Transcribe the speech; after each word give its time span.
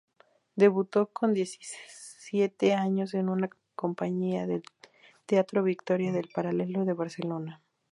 Debutó 0.55 1.11
con 1.13 1.35
diecisiete 1.35 2.73
años 2.73 3.13
en 3.13 3.29
una 3.29 3.51
compañía 3.75 4.47
del 4.47 4.63
Teatro 5.27 5.61
Victoria 5.61 6.11
del 6.11 6.27
Paralelo 6.29 6.85
de 6.85 6.93
Barcelona. 6.93 7.61